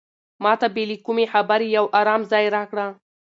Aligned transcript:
ما 0.43 0.53
ته 0.59 0.67
بې 0.73 0.83
له 0.89 0.95
کومې 1.05 1.25
خبرې 1.33 1.67
یو 1.77 1.85
ارام 1.99 2.21
ځای 2.31 2.45
راکړه. 2.55 2.87